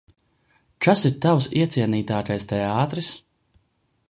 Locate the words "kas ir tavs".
0.85-1.49